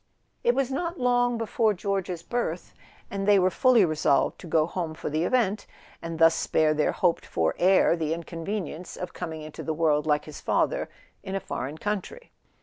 It 0.43 0.55
was 0.55 0.71
not 0.71 0.99
long 0.99 1.37
before 1.37 1.75
George's 1.75 2.23
birth, 2.23 2.73
and 3.11 3.27
they 3.27 3.37
were 3.37 3.51
fully 3.51 3.85
resolved 3.85 4.39
to 4.39 4.47
go 4.47 4.65
home 4.65 4.95
for 4.95 5.11
the 5.11 5.25
event, 5.25 5.67
and 6.01 6.17
thus 6.17 6.33
spare 6.33 6.73
their 6.73 6.91
hoped 6.91 7.23
for 7.23 7.53
heir 7.59 7.95
the 7.95 8.11
inconvenience 8.11 8.97
of 8.97 9.13
coming 9.13 9.43
into 9.43 9.61
the 9.61 9.75
world, 9.75 10.07
like 10.07 10.25
his 10.25 10.41
father, 10.41 10.89
in 11.21 11.35
a 11.35 11.39
foreign 11.39 11.77
country. 11.77 12.31